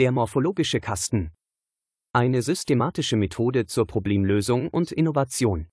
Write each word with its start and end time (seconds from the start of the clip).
Der 0.00 0.12
morphologische 0.12 0.80
Kasten. 0.80 1.30
Eine 2.14 2.40
systematische 2.40 3.16
Methode 3.16 3.66
zur 3.66 3.86
Problemlösung 3.86 4.68
und 4.68 4.92
Innovation. 4.92 5.66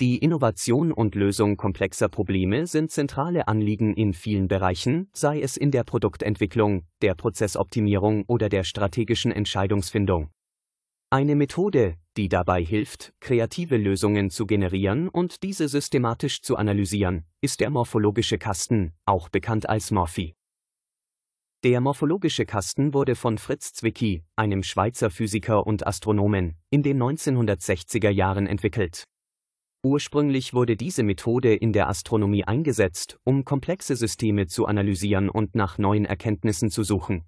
Die 0.00 0.18
Innovation 0.18 0.92
und 0.92 1.14
Lösung 1.14 1.56
komplexer 1.56 2.10
Probleme 2.10 2.66
sind 2.66 2.90
zentrale 2.90 3.48
Anliegen 3.48 3.94
in 3.94 4.12
vielen 4.12 4.48
Bereichen, 4.48 5.08
sei 5.14 5.40
es 5.40 5.56
in 5.56 5.70
der 5.70 5.84
Produktentwicklung, 5.84 6.84
der 7.00 7.14
Prozessoptimierung 7.14 8.24
oder 8.26 8.50
der 8.50 8.64
strategischen 8.64 9.32
Entscheidungsfindung. 9.32 10.28
Eine 11.08 11.36
Methode, 11.36 11.96
die 12.18 12.28
dabei 12.28 12.62
hilft, 12.62 13.14
kreative 13.20 13.78
Lösungen 13.78 14.28
zu 14.28 14.44
generieren 14.44 15.08
und 15.08 15.42
diese 15.42 15.68
systematisch 15.68 16.42
zu 16.42 16.56
analysieren, 16.56 17.24
ist 17.40 17.60
der 17.60 17.70
morphologische 17.70 18.36
Kasten, 18.36 18.92
auch 19.06 19.30
bekannt 19.30 19.66
als 19.70 19.90
Morphi. 19.90 20.34
Der 21.62 21.82
morphologische 21.82 22.46
Kasten 22.46 22.94
wurde 22.94 23.14
von 23.14 23.36
Fritz 23.36 23.74
Zwicky, 23.74 24.24
einem 24.34 24.62
Schweizer 24.62 25.10
Physiker 25.10 25.66
und 25.66 25.86
Astronomen, 25.86 26.56
in 26.70 26.82
den 26.82 26.96
1960er 27.02 28.08
Jahren 28.08 28.46
entwickelt. 28.46 29.04
Ursprünglich 29.84 30.54
wurde 30.54 30.78
diese 30.78 31.02
Methode 31.02 31.54
in 31.54 31.74
der 31.74 31.90
Astronomie 31.90 32.44
eingesetzt, 32.44 33.18
um 33.24 33.44
komplexe 33.44 33.94
Systeme 33.94 34.46
zu 34.46 34.64
analysieren 34.64 35.28
und 35.28 35.54
nach 35.54 35.76
neuen 35.76 36.06
Erkenntnissen 36.06 36.70
zu 36.70 36.82
suchen. 36.82 37.26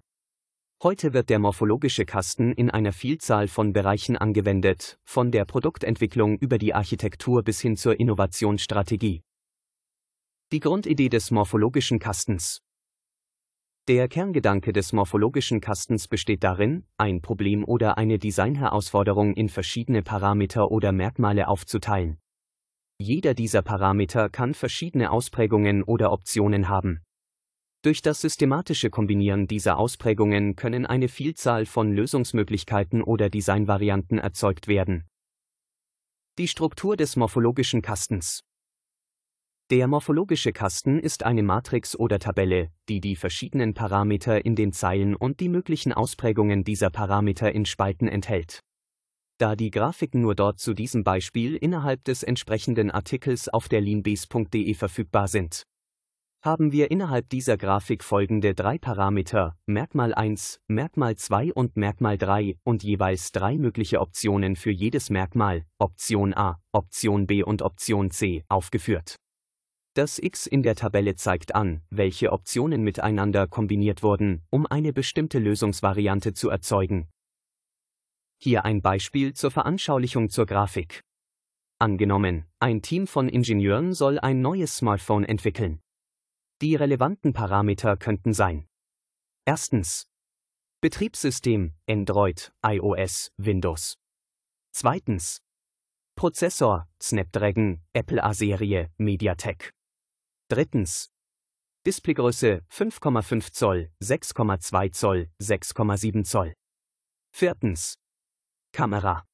Heute 0.81 1.13
wird 1.13 1.29
der 1.29 1.37
morphologische 1.37 2.05
Kasten 2.05 2.53
in 2.53 2.71
einer 2.71 2.91
Vielzahl 2.91 3.47
von 3.47 3.71
Bereichen 3.71 4.17
angewendet, 4.17 4.97
von 5.03 5.31
der 5.31 5.45
Produktentwicklung 5.45 6.39
über 6.39 6.57
die 6.57 6.73
Architektur 6.73 7.43
bis 7.43 7.61
hin 7.61 7.77
zur 7.77 7.99
Innovationsstrategie. 7.99 9.21
Die 10.51 10.59
Grundidee 10.59 11.09
des 11.09 11.29
morphologischen 11.29 11.99
Kastens 11.99 12.63
der 13.89 14.07
Kerngedanke 14.07 14.71
des 14.71 14.93
morphologischen 14.93 15.59
Kastens 15.59 16.07
besteht 16.07 16.45
darin, 16.45 16.85
ein 16.95 17.21
Problem 17.21 17.65
oder 17.65 17.97
eine 17.97 18.17
Designherausforderung 18.17 19.33
in 19.33 19.49
verschiedene 19.49 20.01
Parameter 20.01 20.71
oder 20.71 20.93
Merkmale 20.93 21.49
aufzuteilen. 21.49 22.17
Jeder 22.97 23.33
dieser 23.33 23.61
Parameter 23.61 24.29
kann 24.29 24.53
verschiedene 24.53 25.11
Ausprägungen 25.11 25.83
oder 25.83 26.13
Optionen 26.13 26.69
haben. 26.69 27.01
Durch 27.81 28.01
das 28.01 28.21
systematische 28.21 28.89
Kombinieren 28.89 29.47
dieser 29.47 29.77
Ausprägungen 29.77 30.55
können 30.55 30.85
eine 30.85 31.09
Vielzahl 31.09 31.65
von 31.65 31.91
Lösungsmöglichkeiten 31.91 33.03
oder 33.03 33.29
Designvarianten 33.29 34.17
erzeugt 34.17 34.69
werden. 34.69 35.03
Die 36.37 36.47
Struktur 36.47 36.95
des 36.95 37.17
morphologischen 37.17 37.81
Kastens 37.81 38.45
Der 39.73 39.87
morphologische 39.87 40.53
Kasten 40.53 40.99
ist 40.99 41.23
eine 41.23 41.41
Matrix 41.41 41.97
oder 41.97 42.19
Tabelle, 42.19 42.69
die 42.89 43.01
die 43.01 43.15
verschiedenen 43.15 43.73
Parameter 43.73 44.45
in 44.45 44.55
den 44.55 44.71
Zeilen 44.71 45.15
und 45.15 45.39
die 45.39 45.49
möglichen 45.49 45.93
Ausprägungen 45.93 46.63
dieser 46.63 46.91
Parameter 46.91 47.51
in 47.51 47.65
Spalten 47.65 48.07
enthält 48.07 48.59
da 49.39 49.55
die 49.55 49.71
Grafiken 49.71 50.21
nur 50.21 50.35
dort 50.35 50.59
zu 50.59 50.73
diesem 50.73 51.03
Beispiel 51.03 51.55
innerhalb 51.55 52.03
des 52.05 52.21
entsprechenden 52.21 52.91
Artikels 52.91 53.49
auf 53.49 53.67
der 53.67 53.81
leanbase.de 53.81 54.73
verfügbar 54.75 55.27
sind. 55.27 55.63
Haben 56.45 56.71
wir 56.71 56.91
innerhalb 56.91 57.27
dieser 57.29 57.57
Grafik 57.57 58.03
folgende 58.03 58.53
drei 58.53 58.77
Parameter, 58.77 59.57
Merkmal 59.65 60.13
1, 60.13 60.59
Merkmal 60.67 61.15
2 61.15 61.51
und 61.51 61.75
Merkmal 61.75 62.17
3 62.17 62.57
und 62.63 62.83
jeweils 62.83 63.31
drei 63.31 63.57
mögliche 63.57 63.99
Optionen 63.99 64.55
für 64.55 64.71
jedes 64.71 65.09
Merkmal, 65.09 65.65
Option 65.79 66.33
A, 66.33 66.61
Option 66.71 67.27
B 67.27 67.43
und 67.43 67.63
Option 67.63 68.11
C, 68.11 68.45
aufgeführt. 68.47 69.17
Das 69.95 70.17
X 70.19 70.47
in 70.47 70.63
der 70.63 70.75
Tabelle 70.75 71.15
zeigt 71.15 71.55
an, 71.55 71.81
welche 71.89 72.31
Optionen 72.31 72.83
miteinander 72.83 73.47
kombiniert 73.47 74.03
wurden, 74.03 74.41
um 74.49 74.65
eine 74.65 74.91
bestimmte 74.91 75.39
Lösungsvariante 75.39 76.33
zu 76.33 76.49
erzeugen, 76.49 77.07
hier 78.43 78.65
ein 78.65 78.81
Beispiel 78.81 79.33
zur 79.33 79.51
Veranschaulichung 79.51 80.29
zur 80.29 80.45
Grafik. 80.45 81.05
Angenommen, 81.79 82.45
ein 82.59 82.81
Team 82.81 83.07
von 83.07 83.29
Ingenieuren 83.29 83.93
soll 83.93 84.19
ein 84.19 84.41
neues 84.41 84.75
Smartphone 84.75 85.23
entwickeln. 85.23 85.79
Die 86.61 86.75
relevanten 86.75 87.31
Parameter 87.31 87.95
könnten 87.95 88.33
sein. 88.33 88.67
Erstens. 89.45 90.09
Betriebssystem, 90.81 91.71
Android, 91.87 92.51
iOS, 92.65 93.31
Windows. 93.37 93.97
Zweitens. 94.73 95.41
Prozessor, 96.15 96.89
Snapdragon, 97.01 97.81
Apple 97.93 98.21
A-Serie, 98.21 98.91
MediaTek. 98.97 99.71
Drittens. 100.53 101.09
Displaygröße 101.83 102.63
5,5 102.69 103.51
Zoll, 103.53 103.91
6,2 104.03 104.91
Zoll, 104.91 105.31
6,7 105.41 106.23
Zoll. 106.25 106.53
Viertens. 107.31 107.95
Kamera. 108.71 109.25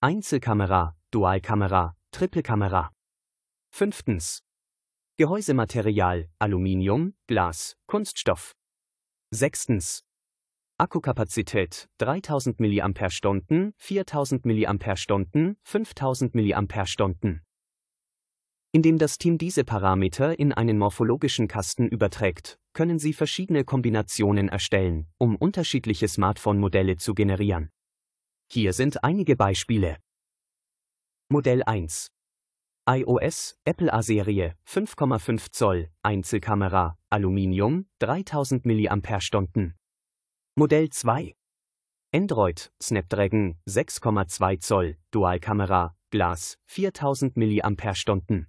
Einzelkamera, 0.00 0.96
Dualkamera, 1.12 1.96
Trippelkamera. 2.10 2.90
Fünftens. 3.72 4.42
Gehäusematerial, 5.18 6.28
Aluminium, 6.40 7.14
Glas, 7.28 7.76
Kunststoff. 7.86 8.56
Sechstens. 9.32 10.02
Akkukapazität 10.78 11.88
3000 11.98 12.58
mAh, 12.58 12.92
4000 13.76 14.44
mAh, 14.44 15.54
5000 15.62 16.34
mAh. 16.34 17.40
Indem 18.72 18.98
das 18.98 19.18
Team 19.18 19.36
diese 19.36 19.64
Parameter 19.64 20.38
in 20.38 20.52
einen 20.52 20.78
morphologischen 20.78 21.48
Kasten 21.48 21.88
überträgt, 21.88 22.60
können 22.72 23.00
sie 23.00 23.12
verschiedene 23.12 23.64
Kombinationen 23.64 24.48
erstellen, 24.48 25.08
um 25.18 25.34
unterschiedliche 25.34 26.06
Smartphone-Modelle 26.06 26.96
zu 26.96 27.14
generieren. 27.14 27.70
Hier 28.48 28.72
sind 28.72 29.02
einige 29.02 29.34
Beispiele. 29.34 29.96
Modell 31.28 31.64
1. 31.64 32.12
iOS, 32.88 33.56
Apple 33.64 33.92
A-Serie, 33.92 34.54
5,5 34.64 35.50
Zoll, 35.50 35.90
Einzelkamera, 36.02 36.96
Aluminium, 37.10 37.86
3000 37.98 38.66
mAh. 38.66 39.72
Modell 40.56 40.90
2. 40.90 41.34
Android, 42.12 42.72
Snapdragon, 42.80 43.56
6,2 43.68 44.60
Zoll, 44.60 44.96
Dualkamera, 45.10 45.96
Glas, 46.10 46.56
4000 46.66 47.36
mAh. 47.36 48.46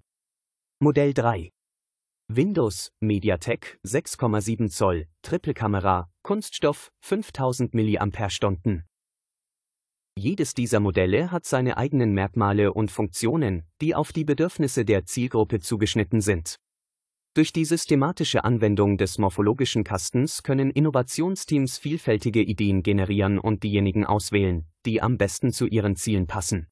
Modell 0.83 1.13
3. 1.13 1.51
Windows, 2.27 2.91
MediaTek, 3.01 3.79
6,7 3.85 4.71
Zoll, 4.71 5.05
Trippelkamera, 5.21 6.09
Kunststoff, 6.23 6.91
5000 7.01 7.75
mAh. 7.75 8.81
Jedes 10.17 10.55
dieser 10.55 10.79
Modelle 10.79 11.29
hat 11.29 11.45
seine 11.45 11.77
eigenen 11.77 12.15
Merkmale 12.15 12.73
und 12.73 12.89
Funktionen, 12.89 13.61
die 13.79 13.93
auf 13.93 14.11
die 14.11 14.23
Bedürfnisse 14.23 14.83
der 14.83 15.05
Zielgruppe 15.05 15.59
zugeschnitten 15.59 16.19
sind. 16.19 16.55
Durch 17.35 17.53
die 17.53 17.65
systematische 17.65 18.43
Anwendung 18.43 18.97
des 18.97 19.19
morphologischen 19.19 19.83
Kastens 19.83 20.41
können 20.41 20.71
Innovationsteams 20.71 21.77
vielfältige 21.77 22.41
Ideen 22.41 22.81
generieren 22.81 23.37
und 23.37 23.61
diejenigen 23.61 24.03
auswählen, 24.03 24.65
die 24.87 24.99
am 24.99 25.19
besten 25.19 25.53
zu 25.53 25.67
ihren 25.67 25.95
Zielen 25.95 26.25
passen. 26.25 26.71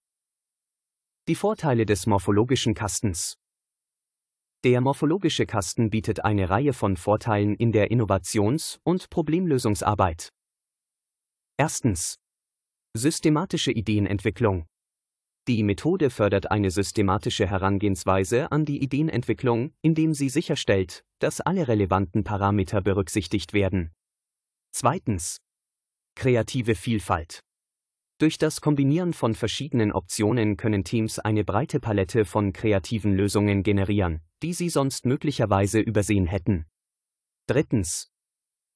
Die 1.27 1.35
Vorteile 1.35 1.85
des 1.85 2.07
morphologischen 2.07 2.73
Kastens 2.73 3.38
Der 4.65 4.81
morphologische 4.81 5.45
Kasten 5.45 5.89
bietet 5.89 6.25
eine 6.25 6.49
Reihe 6.49 6.73
von 6.73 6.97
Vorteilen 6.97 7.55
in 7.55 7.71
der 7.71 7.91
Innovations- 7.91 8.79
und 8.83 9.09
Problemlösungsarbeit. 9.09 10.33
Erstens 11.57 12.15
Systematische 12.93 13.71
Ideenentwicklung. 13.71 14.65
Die 15.47 15.63
Methode 15.63 16.09
fördert 16.09 16.51
eine 16.51 16.71
systematische 16.71 17.47
Herangehensweise 17.47 18.51
an 18.51 18.65
die 18.65 18.83
Ideenentwicklung, 18.83 19.71
indem 19.81 20.13
sie 20.13 20.27
sicherstellt, 20.27 21.05
dass 21.19 21.39
alle 21.39 21.69
relevanten 21.69 22.25
Parameter 22.25 22.81
berücksichtigt 22.81 23.53
werden. 23.53 23.93
Zweitens. 24.71 25.37
Kreative 26.15 26.75
Vielfalt. 26.75 27.39
Durch 28.19 28.37
das 28.37 28.59
Kombinieren 28.59 29.13
von 29.13 29.33
verschiedenen 29.33 29.93
Optionen 29.93 30.57
können 30.57 30.83
Teams 30.83 31.19
eine 31.19 31.45
breite 31.45 31.79
Palette 31.79 32.25
von 32.25 32.51
kreativen 32.51 33.13
Lösungen 33.13 33.63
generieren, 33.63 34.19
die 34.43 34.51
sie 34.51 34.67
sonst 34.67 35.05
möglicherweise 35.05 35.79
übersehen 35.79 36.25
hätten. 36.25 36.65
Drittens. 37.47 38.11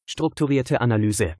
Strukturierte 0.05 0.79
Analyse. 0.79 1.35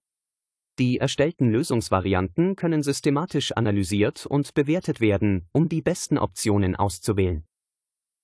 Die 0.80 0.98
erstellten 0.98 1.50
Lösungsvarianten 1.50 2.58
können 2.58 2.84
systematisch 2.84 3.54
analysiert 3.54 4.26
und 4.26 4.54
bewertet 4.54 5.00
werden, 5.00 5.48
um 5.54 5.70
die 5.70 5.82
besten 5.82 6.18
Optionen 6.18 6.76
auszuwählen. 6.76 7.46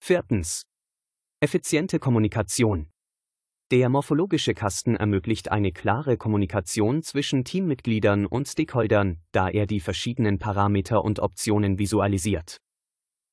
Viertens. 0.01 0.65
Effiziente 1.39 1.99
Kommunikation. 1.99 2.91
Der 3.71 3.87
morphologische 3.87 4.55
Kasten 4.55 4.95
ermöglicht 4.95 5.51
eine 5.51 5.71
klare 5.71 6.17
Kommunikation 6.17 7.03
zwischen 7.03 7.43
Teammitgliedern 7.43 8.25
und 8.25 8.47
Stakeholdern, 8.47 9.21
da 9.31 9.47
er 9.47 9.67
die 9.67 9.79
verschiedenen 9.79 10.39
Parameter 10.39 11.03
und 11.03 11.19
Optionen 11.19 11.77
visualisiert. 11.77 12.57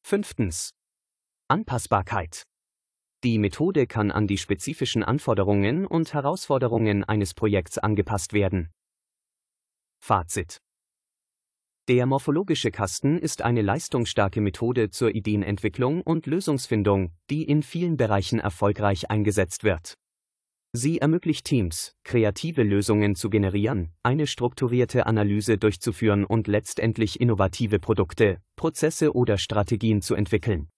Fünftens. 0.06 0.72
Anpassbarkeit. 1.48 2.42
Die 3.24 3.38
Methode 3.38 3.86
kann 3.86 4.10
an 4.10 4.26
die 4.26 4.36
spezifischen 4.36 5.02
Anforderungen 5.02 5.86
und 5.86 6.12
Herausforderungen 6.12 7.02
eines 7.02 7.32
Projekts 7.32 7.78
angepasst 7.78 8.34
werden. 8.34 8.70
Fazit 10.04 10.58
der 11.88 12.04
morphologische 12.04 12.72
Kasten 12.72 13.16
ist 13.16 13.42
eine 13.42 13.62
leistungsstarke 13.62 14.40
Methode 14.40 14.90
zur 14.90 15.14
Ideenentwicklung 15.14 16.02
und 16.02 16.26
Lösungsfindung, 16.26 17.12
die 17.30 17.44
in 17.44 17.62
vielen 17.62 17.96
Bereichen 17.96 18.40
erfolgreich 18.40 19.08
eingesetzt 19.08 19.62
wird. 19.62 19.94
Sie 20.76 20.98
ermöglicht 20.98 21.46
Teams, 21.46 21.94
kreative 22.04 22.62
Lösungen 22.62 23.14
zu 23.14 23.30
generieren, 23.30 23.92
eine 24.02 24.26
strukturierte 24.26 25.06
Analyse 25.06 25.56
durchzuführen 25.56 26.26
und 26.26 26.48
letztendlich 26.48 27.18
innovative 27.18 27.78
Produkte, 27.78 28.42
Prozesse 28.56 29.14
oder 29.14 29.38
Strategien 29.38 30.02
zu 30.02 30.14
entwickeln. 30.14 30.68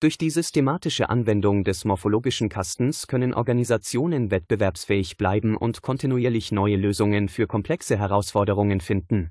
Durch 0.00 0.16
die 0.16 0.30
systematische 0.30 1.10
Anwendung 1.10 1.62
des 1.62 1.84
morphologischen 1.84 2.48
Kastens 2.48 3.06
können 3.06 3.34
Organisationen 3.34 4.30
wettbewerbsfähig 4.30 5.18
bleiben 5.18 5.58
und 5.58 5.82
kontinuierlich 5.82 6.50
neue 6.50 6.76
Lösungen 6.76 7.28
für 7.28 7.46
komplexe 7.46 7.98
Herausforderungen 7.98 8.80
finden. 8.80 9.30